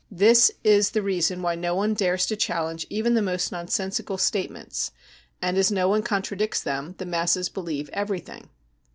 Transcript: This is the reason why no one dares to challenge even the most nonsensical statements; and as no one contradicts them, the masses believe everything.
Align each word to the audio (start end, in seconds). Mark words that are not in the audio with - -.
This 0.09 0.51
is 0.63 0.89
the 0.89 1.03
reason 1.03 1.43
why 1.43 1.53
no 1.53 1.75
one 1.75 1.93
dares 1.93 2.25
to 2.25 2.35
challenge 2.35 2.87
even 2.89 3.13
the 3.13 3.21
most 3.21 3.51
nonsensical 3.51 4.17
statements; 4.17 4.89
and 5.43 5.59
as 5.59 5.71
no 5.71 5.87
one 5.87 6.01
contradicts 6.01 6.63
them, 6.63 6.95
the 6.97 7.05
masses 7.05 7.49
believe 7.49 7.87
everything. 7.93 8.49